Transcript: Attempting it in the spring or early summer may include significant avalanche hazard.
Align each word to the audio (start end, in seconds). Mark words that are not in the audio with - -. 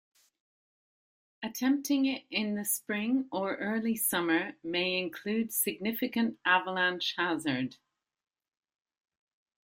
Attempting 1.43 2.07
it 2.07 2.23
in 2.31 2.55
the 2.55 2.65
spring 2.65 3.27
or 3.31 3.55
early 3.57 3.95
summer 3.95 4.55
may 4.63 4.97
include 4.97 5.53
significant 5.53 6.39
avalanche 6.43 7.13
hazard. 7.19 7.77